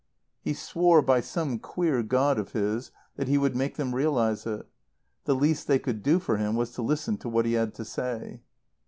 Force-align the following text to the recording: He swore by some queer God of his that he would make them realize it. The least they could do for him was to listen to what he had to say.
He 0.41 0.55
swore 0.55 1.03
by 1.03 1.21
some 1.21 1.59
queer 1.59 2.01
God 2.01 2.39
of 2.39 2.53
his 2.53 2.89
that 3.17 3.27
he 3.27 3.37
would 3.37 3.55
make 3.55 3.75
them 3.77 3.93
realize 3.93 4.47
it. 4.47 4.67
The 5.25 5.35
least 5.35 5.67
they 5.67 5.77
could 5.77 6.01
do 6.01 6.17
for 6.17 6.37
him 6.37 6.55
was 6.55 6.71
to 6.71 6.81
listen 6.81 7.17
to 7.17 7.29
what 7.29 7.45
he 7.45 7.53
had 7.53 7.75
to 7.75 7.85
say. 7.85 8.41